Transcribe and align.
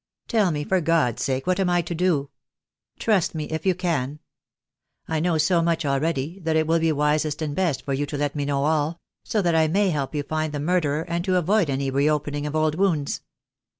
Tell 0.27 0.49
me, 0.49 0.63
for 0.63 0.81
God's 0.81 1.23
sake, 1.23 1.45
what 1.45 1.59
I 1.59 1.77
am 1.77 1.83
to 1.83 1.93
do. 1.93 2.31
Trust 2.97 3.35
me, 3.35 3.43
if 3.51 3.67
you 3.67 3.75
can. 3.75 4.17
I 5.07 5.19
know 5.19 5.37
so 5.37 5.61
much 5.61 5.85
already 5.85 6.39
that 6.39 6.55
it 6.55 6.65
will 6.65 6.79
be 6.79 6.91
wisest 6.91 7.39
and 7.43 7.55
best 7.55 7.85
for 7.85 7.93
you 7.93 8.07
to 8.07 8.17
let 8.17 8.35
me 8.35 8.43
know 8.43 8.63
all— 8.63 8.99
so 9.23 9.43
that 9.43 9.53
I 9.53 9.67
may 9.67 9.91
help 9.91 10.15
you 10.15 10.23
to 10.23 10.27
find 10.27 10.53
the 10.53 10.59
murderer, 10.59 11.03
and 11.07 11.23
to 11.25 11.37
avoid 11.37 11.69
any 11.69 11.91
reopening 11.91 12.47
of 12.47 12.55
old 12.55 12.73
wounds." 12.73 13.21